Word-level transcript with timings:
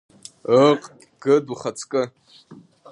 Ыыҟ, 0.61 0.81
Гыд 1.23 1.45
ухаҵкы… 1.53 2.03